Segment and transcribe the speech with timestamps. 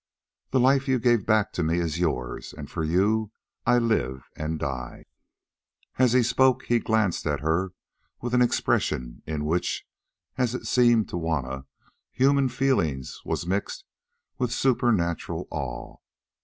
[0.49, 3.29] The life you gave back to me is yours, and for you
[3.67, 5.05] I live and die."
[5.99, 7.73] As he spoke he glanced at her
[8.19, 9.85] with an expression in which,
[10.39, 11.67] as it seemed to Juanna,
[12.11, 13.83] human feeling was mixed
[14.39, 15.97] with supernatural awe.